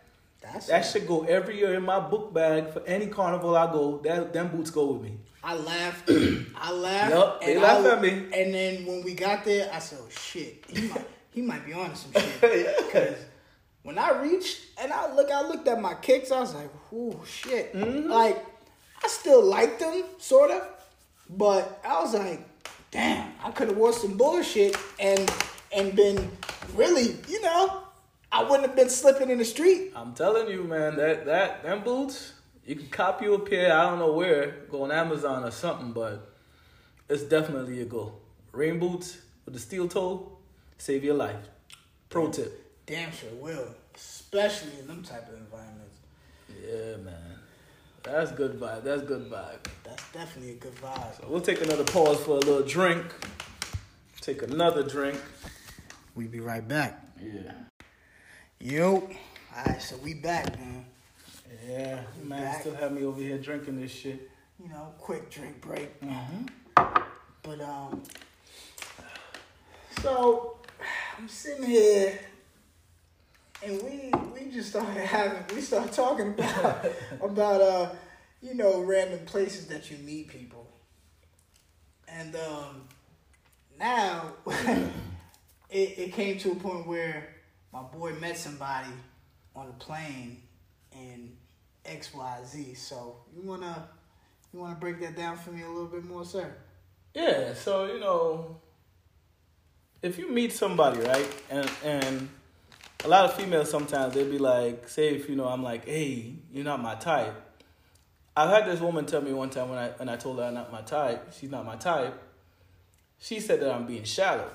[0.41, 3.99] That's That should go every year in my book bag for any carnival I go.
[4.03, 5.17] That them boots go with me.
[5.43, 6.09] I laughed.
[6.09, 7.11] I laughed.
[7.13, 8.09] Yup, they laughed I- at me.
[8.33, 11.73] And then when we got there, I said, "Oh shit, he might, he might be
[11.73, 12.41] on some shit."
[12.85, 13.15] Because
[13.83, 16.31] when I reached and I look, I looked at my kicks.
[16.31, 18.09] I was like, "Oh shit!" Mm-hmm.
[18.09, 18.43] Like
[19.03, 20.67] I still liked them, sort of,
[21.29, 22.41] but I was like,
[22.91, 25.31] "Damn, I could have wore some bullshit and
[25.71, 26.29] and been
[26.75, 27.83] really, you know,
[28.31, 31.83] I wouldn't have been slipping in the street." I'm telling you, man, that that them
[31.83, 32.33] boots,
[32.65, 33.77] you can copy you a pair.
[33.77, 36.33] I don't know where, go on Amazon or something, but
[37.09, 38.13] it's definitely a go.
[38.51, 40.37] Rain boots with the steel toe,
[40.77, 41.49] save your life.
[42.09, 42.85] Pro tip.
[42.85, 45.97] Damn sure will, especially in them type of environments.
[46.49, 47.39] Yeah, man.
[48.03, 48.83] That's good vibe.
[48.83, 49.59] That's good vibe.
[49.83, 51.27] That's definitely a good vibe.
[51.27, 53.05] We'll take another pause for a little drink.
[54.21, 55.19] Take another drink.
[56.15, 56.99] We'll be right back.
[57.21, 57.51] Yeah.
[58.63, 59.09] Yo.
[59.57, 60.85] Alright, so we back, man.
[61.67, 62.43] Yeah, man.
[62.43, 62.61] Back.
[62.61, 64.29] Still have me over here drinking this shit.
[64.61, 65.99] You know, quick drink break.
[65.99, 66.45] Mm-hmm.
[67.41, 68.03] But um
[70.03, 70.57] so
[71.17, 72.19] I'm sitting here
[73.63, 76.85] and we we just started having we started talking about
[77.21, 77.89] about uh
[78.43, 80.67] you know random places that you meet people.
[82.07, 82.83] And um
[83.79, 84.91] now it,
[85.71, 87.30] it came to a point where
[87.73, 88.89] my boy met somebody
[89.55, 90.41] on a plane
[90.93, 91.31] in
[91.85, 92.75] XYZ.
[92.77, 93.87] So you wanna
[94.53, 96.53] You want to break that down for me a little bit more, sir?
[97.13, 98.57] Yeah, so you know,
[100.01, 102.29] if you meet somebody, right, and and
[103.03, 106.33] a lot of females sometimes they'll be like, say if you know I'm like, hey,
[106.51, 107.33] you're not my type.
[108.35, 110.53] I've had this woman tell me one time when I when I told her I'm
[110.53, 112.21] not my type, she's not my type.
[113.19, 114.49] She said that I'm being shallow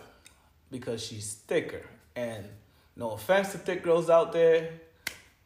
[0.70, 1.86] because she's thicker.
[2.14, 2.44] And
[2.96, 4.70] no offense to thick girls out there,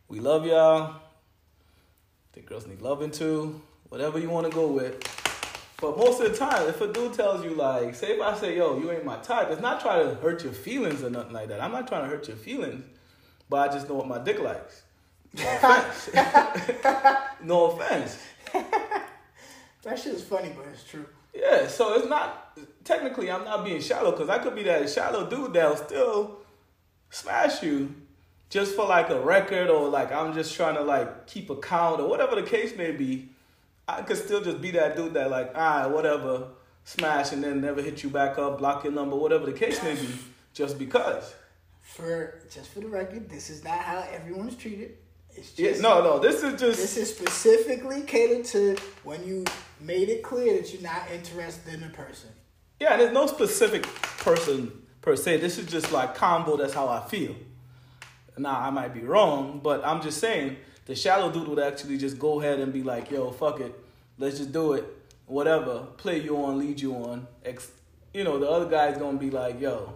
[0.08, 0.96] we love y'all.
[2.32, 3.60] Thick girls need loving too.
[3.88, 5.02] Whatever you want to go with.
[5.80, 8.56] But most of the time, if a dude tells you like, say if I say,
[8.56, 11.48] yo, you ain't my type, it's not trying to hurt your feelings or nothing like
[11.48, 11.60] that.
[11.60, 12.84] I'm not trying to hurt your feelings,
[13.48, 14.82] but I just know what my dick likes.
[15.34, 16.10] No offense.
[17.42, 18.18] no offense.
[19.82, 21.06] That shit is funny, but it's true.
[21.34, 25.28] Yeah, so it's not technically I'm not being shallow because I could be that shallow
[25.28, 26.39] dude that'll still
[27.10, 27.94] smash you
[28.48, 32.00] just for like a record or like I'm just trying to like keep a count
[32.00, 33.28] or whatever the case may be.
[33.86, 36.48] I could still just be that dude that like, ah, whatever,
[36.84, 39.94] smash and then never hit you back up, block your number, whatever the case may
[39.94, 40.08] be,
[40.54, 41.34] just because.
[41.80, 44.96] For just for the record, this is not how everyone's treated.
[45.34, 49.44] It's Yeah, just no, no, this is just This is specifically catered to when you
[49.80, 52.30] made it clear that you're not interested in a person.
[52.80, 55.38] Yeah, there's no specific person per se.
[55.38, 56.56] This is just like combo.
[56.56, 57.34] That's how I feel.
[58.38, 62.18] Now I might be wrong, but I'm just saying the shallow dude would actually just
[62.18, 63.74] go ahead and be like, "Yo, fuck it,
[64.18, 64.84] let's just do it,
[65.26, 65.86] whatever.
[65.96, 67.72] Play you on, lead you on." Ex-
[68.14, 69.92] you know, the other guy's gonna be like, "Yo,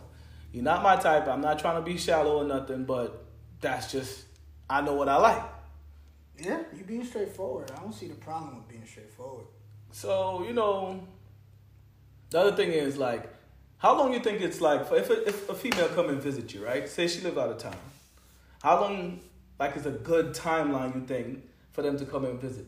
[0.52, 1.26] you're not my type.
[1.26, 3.24] I'm not trying to be shallow or nothing, but
[3.60, 4.24] that's just
[4.68, 5.42] I know what I like."
[6.38, 7.70] Yeah, you being straightforward.
[7.70, 9.46] I don't see the problem with being straightforward.
[9.90, 11.06] So you know,
[12.30, 13.33] the other thing is like,
[13.84, 16.54] how long you think it's like for if a, if a female come and visit
[16.54, 16.88] you, right?
[16.88, 17.76] Say she live out of town.
[18.62, 19.20] How long
[19.60, 21.42] like is a good timeline you think
[21.72, 22.64] for them to come and visit?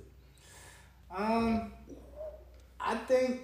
[1.17, 1.73] Um,
[2.79, 3.41] I think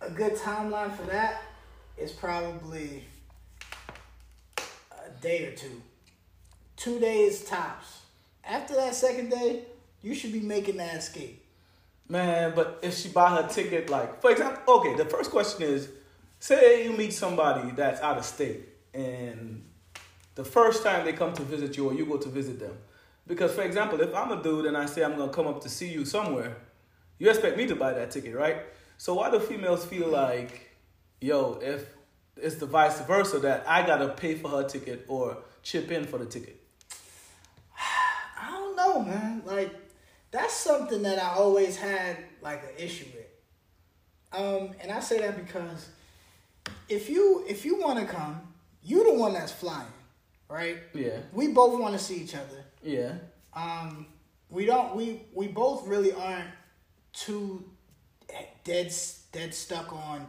[0.00, 1.42] a good timeline for that
[1.98, 3.02] is probably
[4.56, 5.82] a day or two.
[6.76, 8.02] Two days tops.
[8.44, 9.64] After that second day,
[10.02, 11.44] you should be making that escape.
[12.08, 15.88] Man, but if she buy her ticket, like for example, okay, the first question is,
[16.42, 19.64] say you meet somebody that's out of state, and
[20.34, 22.76] the first time they come to visit you or you go to visit them,
[23.28, 25.68] because for example, if I'm a dude and I say I'm gonna come up to
[25.68, 26.56] see you somewhere,
[27.18, 28.56] you expect me to buy that ticket, right?
[28.98, 30.72] So why do females feel like,
[31.20, 31.86] yo, if
[32.36, 36.18] it's the vice versa that I gotta pay for her ticket or chip in for
[36.18, 36.60] the ticket?
[38.40, 39.42] I don't know, man.
[39.46, 39.72] Like
[40.32, 44.40] that's something that I always had like an issue with.
[44.40, 45.88] Um, and I say that because
[46.88, 48.40] if you if you want to come,
[48.82, 49.86] you the one that's flying,
[50.48, 50.78] right?
[50.94, 52.64] Yeah, We both want to see each other.
[52.82, 53.12] yeah,
[53.54, 54.06] Um,
[54.50, 54.94] we don't.
[54.96, 56.50] We we both really aren't
[57.12, 57.64] too
[58.64, 58.92] dead
[59.32, 60.26] dead stuck on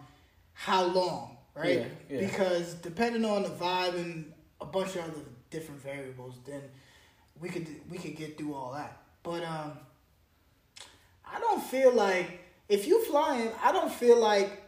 [0.54, 1.80] how long, right?
[1.80, 2.20] Yeah, yeah.
[2.28, 6.62] Because depending on the vibe and a bunch of other different variables, then
[7.40, 8.98] we could we could get through all that.
[9.24, 9.74] But um,
[11.26, 14.63] I don't feel like if you flying, I don't feel like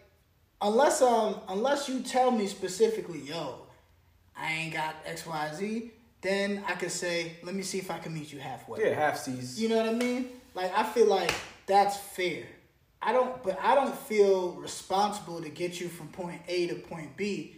[0.62, 3.60] unless um unless you tell me specifically, yo,
[4.36, 5.92] I ain't got X Y Z,
[6.22, 8.82] then I could say, let me see if I can meet you halfway.
[8.82, 9.62] yeah, half seas.
[9.62, 10.30] You know what I mean?
[10.54, 11.34] Like I feel like
[11.66, 12.44] that's fair.
[13.02, 17.16] I don't, but I don't feel responsible to get you from point A to point
[17.16, 17.58] B,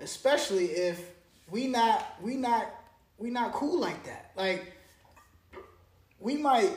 [0.00, 1.10] especially if
[1.50, 2.70] we not we not
[3.18, 4.30] we not cool like that.
[4.36, 4.72] Like
[6.20, 6.70] we might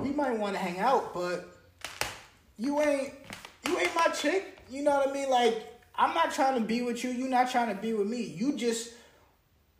[0.00, 1.48] we might want to hang out, but
[2.58, 3.12] you ain't
[3.66, 4.51] you ain't my chick.
[4.72, 5.28] You know what I mean?
[5.28, 7.10] Like I'm not trying to be with you.
[7.10, 8.22] You're not trying to be with me.
[8.22, 8.92] You just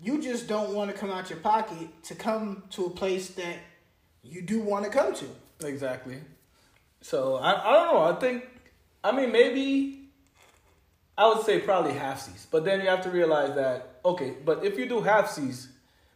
[0.00, 3.56] you just don't want to come out your pocket to come to a place that
[4.22, 5.24] you do want to come to.
[5.66, 6.18] Exactly.
[7.00, 8.02] So I, I don't know.
[8.02, 8.44] I think
[9.02, 10.00] I mean maybe
[11.16, 12.46] I would say probably half seas.
[12.50, 15.68] But then you have to realize that okay, but if you do half seas,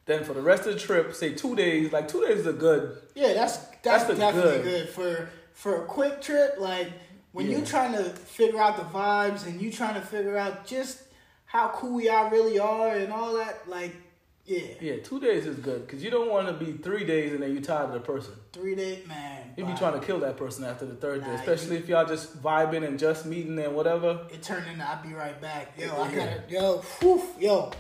[0.05, 2.53] then for the rest of the trip, say two days, like two days is a
[2.53, 4.87] good Yeah, that's that's, That's definitely good.
[4.87, 4.89] good.
[4.91, 6.57] for for a quick trip.
[6.59, 6.93] Like
[7.37, 7.59] when Yeah.
[7.59, 11.03] you trying to figure out the vibes and you trying to figure out just
[11.45, 13.69] how cool y'all really are and all that.
[13.69, 13.95] Like
[14.47, 17.43] yeah, yeah, two days is good because you don't want to be three days and
[17.43, 18.33] then you tired of the person.
[18.55, 19.53] three day man.
[19.55, 22.07] You be trying to kill that person after the third day, Nah, especially if y'all
[22.07, 24.27] just vibing and just meeting and whatever.
[24.33, 25.75] It turned into I'll be right back.
[25.79, 27.71] Yo, I gotta yo, whew, yo.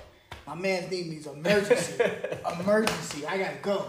[0.46, 2.04] My man's need me's emergency.
[2.60, 3.26] emergency.
[3.26, 3.86] I gotta go.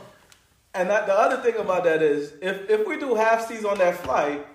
[0.73, 3.77] And that, the other thing about that is, if if we do half seas on
[3.79, 4.45] that flight,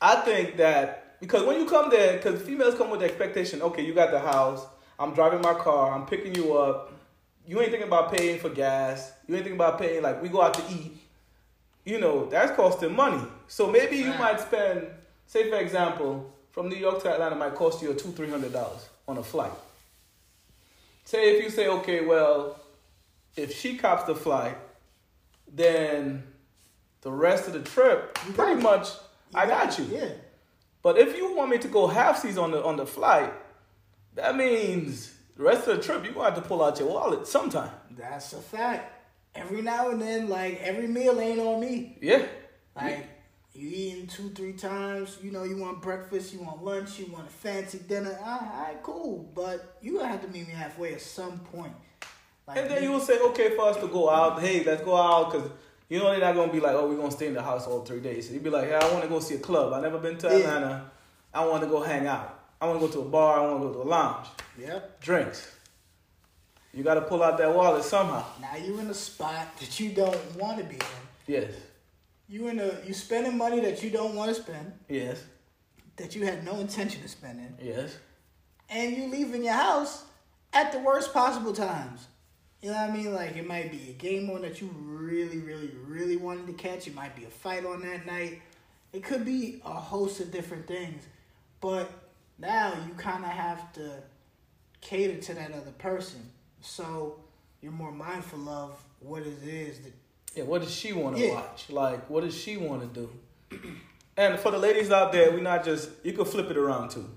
[0.00, 3.84] I think that because when you come there, because females come with the expectation, okay,
[3.84, 4.64] you got the house,
[4.98, 6.92] I'm driving my car, I'm picking you up,
[7.46, 10.42] you ain't thinking about paying for gas, you ain't thinking about paying like we go
[10.42, 10.96] out to eat,
[11.84, 13.22] you know, that's costing money.
[13.48, 14.20] So maybe you Right.
[14.20, 14.86] might spend,
[15.26, 18.52] say for example, from New York to Atlanta might cost you a two, three hundred
[18.52, 19.52] dollars on a flight.
[21.04, 22.60] Say if you say, okay, well,
[23.36, 24.56] if she cops the flight,
[25.52, 26.22] then
[27.00, 28.88] the rest of the trip, You pretty much,
[29.34, 29.84] I got you.
[29.84, 30.10] Yeah.
[30.82, 33.32] But if you want me to go half seas on the on the flight,
[34.14, 37.26] that means the rest of the trip you're gonna have to pull out your wallet
[37.26, 37.70] sometime.
[37.90, 38.92] That's a fact.
[39.34, 41.98] Every now and then, like every meal ain't on me.
[42.00, 42.24] Yeah.
[42.74, 43.06] Like
[43.54, 45.18] you eating two, three times.
[45.22, 48.16] You know, you want breakfast, you want lunch, you want a fancy dinner.
[48.22, 49.30] Ah, all right, cool.
[49.34, 51.74] But you gonna have to meet me halfway at some point.
[52.46, 54.96] Like, And then you will say, okay, for us to go out, hey, let's go
[54.96, 55.50] out, because
[55.88, 57.84] you know they're not gonna be like, oh, we're gonna stay in the house all
[57.84, 58.30] three days.
[58.30, 59.72] You'd be like, hey, I want to go see a club.
[59.72, 60.34] I never been to Yeah.
[60.36, 60.90] Atlanta.
[61.32, 62.34] I want to go hang out.
[62.60, 63.38] I want to go to a bar.
[63.38, 64.26] I want to go to a lounge.
[64.58, 65.00] Yep.
[65.00, 65.46] Drinks.
[66.74, 68.24] You got to pull out that wallet somehow.
[68.40, 70.80] Now you're in a spot that you don't want to be in.
[71.26, 71.52] Yes.
[72.28, 75.22] You in a you spending money that you don't want to spend, Yes.
[75.96, 77.96] that you had no intention of spending, Yes.
[78.68, 80.04] and you leaving your house
[80.52, 82.06] at the worst possible times.
[82.60, 83.14] You know what I mean?
[83.14, 86.86] Like it might be a game on that you really, really, really wanted to catch.
[86.86, 88.42] It might be a fight on that night.
[88.92, 91.04] It could be a host of different things.
[91.60, 91.90] But
[92.38, 94.02] now you kind of have to
[94.80, 96.30] cater to that other person.
[96.60, 97.20] So
[97.60, 99.92] you're more mindful of what it is that
[100.34, 101.34] Yeah, what does she want to Yeah.
[101.34, 101.70] watch?
[101.70, 103.58] Like, what does she want to do?
[104.16, 107.08] And for the ladies out there, we're not just, you can flip it around too.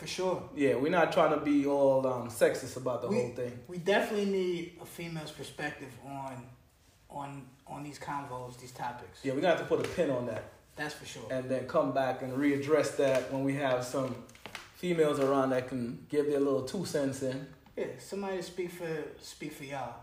[0.00, 0.42] For sure.
[0.56, 3.58] Yeah, we're not trying to be all um, sexist about the we, whole thing.
[3.68, 6.42] We definitely need a female's perspective on
[7.10, 9.20] on on these convos, these topics.
[9.22, 11.22] Yeah, we're to have to put a pin on that That's for sure.
[11.30, 14.16] and then come back and readdress that when we have some
[14.76, 17.46] females around that can give their little two cents in.
[17.76, 19.96] Yeah, somebody to speak for speak for y'all,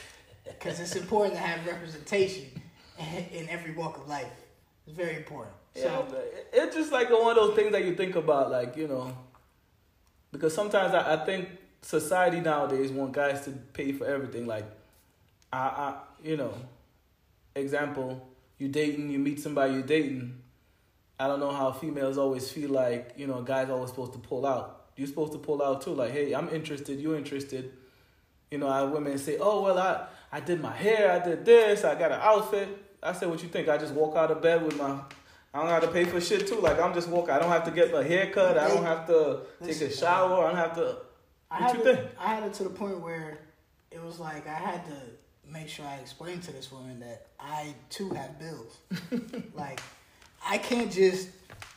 [0.44, 2.46] because it's important to have representation
[2.98, 4.32] in, in every walk of life.
[4.86, 5.54] It's very important.
[5.74, 8.88] Yeah, So it's just like one of those things that you think about, like you
[8.88, 9.16] know,
[10.32, 11.48] because sometimes I, I think
[11.82, 14.46] society nowadays want guys to pay for everything.
[14.46, 14.64] Like,
[15.52, 16.54] I, I, you know,
[17.54, 18.26] example,
[18.58, 20.38] you dating, you meet somebody you're dating.
[21.20, 24.46] I don't know how females always feel like you know, guy's always supposed to pull
[24.46, 24.86] out.
[24.96, 25.94] You're supposed to pull out too.
[25.94, 26.98] Like, hey, I'm interested.
[26.98, 27.72] You're interested.
[28.50, 31.84] You know, I women say, oh well, I I did my hair, I did this,
[31.84, 32.68] I got an outfit.
[33.02, 33.68] I said, what you think?
[33.68, 35.00] I just walk out of bed with my
[35.54, 36.60] I don't have to pay for shit too.
[36.60, 37.34] Like I'm just walking.
[37.34, 38.56] I don't have to get my haircut.
[38.56, 40.44] I don't have to take a shower.
[40.44, 40.96] I don't have to.
[41.50, 42.10] I had you it, think?
[42.18, 43.38] I had it to the point where
[43.90, 44.96] it was like I had to
[45.46, 48.78] make sure I explained to this woman that I too have bills.
[49.54, 49.82] like
[50.46, 51.28] I can't just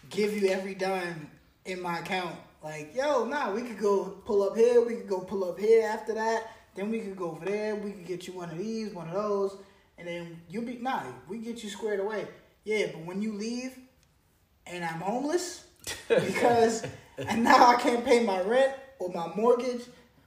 [0.10, 1.30] give you every dime
[1.66, 2.36] in my account.
[2.64, 4.82] Like yo, nah, we could go pull up here.
[4.82, 6.50] We could go pull up here after that.
[6.76, 7.76] Then we could go over there.
[7.76, 9.58] We could get you one of these, one of those,
[9.98, 11.04] and then you be nah.
[11.28, 12.26] We get you squared away.
[12.66, 13.78] Yeah, but when you leave
[14.68, 15.66] and I'm homeless
[16.08, 16.84] because
[17.18, 19.82] and now I can't pay my rent or my mortgage,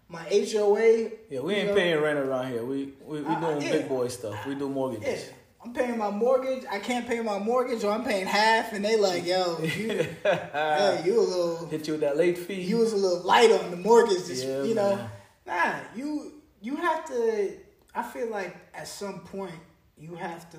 [0.08, 1.10] my HOA.
[1.30, 2.64] Yeah, we ain't know, paying rent around here.
[2.64, 3.72] We we, we Uh, doing yeah.
[3.72, 4.46] big boy stuff.
[4.46, 5.30] We do Yeah, mortgages.
[5.64, 6.62] I'm paying my mortgage.
[6.70, 9.88] I can't pay my mortgage, or I'm paying half, and they like, yo, you,
[10.22, 12.62] hey, you a little, Hit you with that late fee.
[12.62, 14.24] you was a little light on the mortgage.
[14.28, 15.10] This, Yeah, you know, man.
[15.44, 17.52] nah, you you have to.
[17.94, 19.54] I feel like at some point
[19.98, 20.58] you have to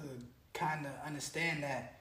[0.53, 1.99] kind of understand that,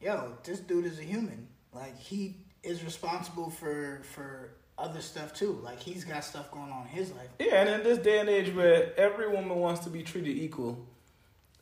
[0.00, 1.48] yo, this dude is a human.
[1.72, 5.60] Like he is responsible for for other stuff too.
[5.62, 7.28] Like he's got stuff going on in his life.
[7.38, 10.86] Yeah, and in this day and age where every woman wants to be treated equal,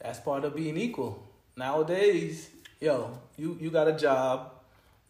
[0.01, 1.27] that's part of being equal.
[1.57, 4.53] Nowadays, yo, you you got a job,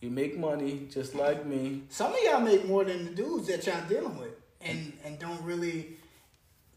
[0.00, 1.82] you make money just like me.
[1.88, 5.42] Some of y'all make more than the dudes that y'all dealing with, and and don't
[5.42, 5.98] really.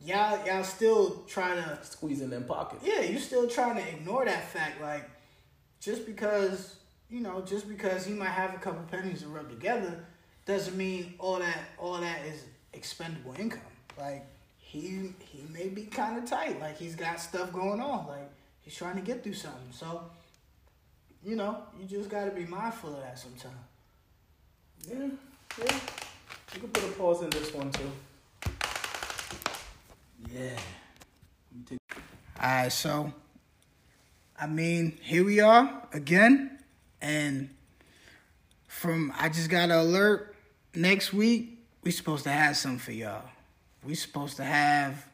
[0.05, 2.83] Y'all y'all still trying to squeeze in them pockets.
[2.85, 5.09] yeah you still trying to ignore that fact like
[5.79, 6.75] just because
[7.09, 10.05] you know just because he might have a couple pennies to rub together
[10.45, 13.61] doesn't mean all that all that is expendable income
[13.97, 14.25] like
[14.57, 18.29] he he may be kind of tight like he's got stuff going on like
[18.61, 20.03] he's trying to get through something so
[21.23, 23.55] you know you just got to be mindful of that sometimes
[24.87, 25.07] Yeah,
[25.57, 25.79] yeah.
[26.53, 27.91] You can put a pause in this one too.
[30.33, 30.57] Yeah.
[32.37, 33.13] Alright, so
[34.37, 36.59] I mean, here we are again,
[37.01, 37.49] and
[38.67, 40.35] from I just got an alert.
[40.73, 43.29] Next week we supposed to have something for y'all.
[43.83, 45.05] We supposed to have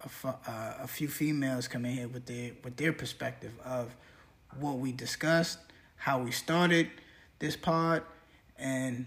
[0.00, 3.94] a, uh, a few females come in here with their with their perspective of
[4.60, 5.58] what we discussed,
[5.96, 6.90] how we started
[7.38, 8.02] this pod,
[8.58, 9.06] and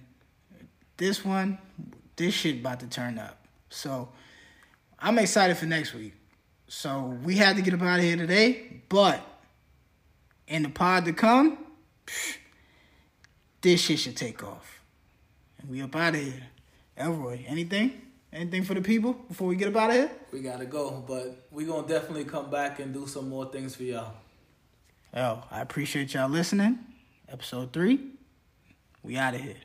[0.98, 1.58] this one,
[2.16, 3.46] this shit about to turn up.
[3.70, 4.10] So
[5.02, 6.14] I'm excited for next week.
[6.68, 9.22] So we had to get up out of here today, but
[10.48, 11.58] in the pod to come,
[13.62, 14.82] this shit should take off.
[15.60, 16.48] And we up out of here.
[16.98, 18.02] Elroy, anything?
[18.32, 20.12] Anything for the people before we get up out of here?
[20.32, 23.84] We gotta go, but we gonna definitely come back and do some more things for
[23.84, 24.14] y'all.
[25.14, 26.78] Oh, I appreciate y'all listening.
[27.28, 28.00] Episode three.
[29.02, 29.56] We out of here.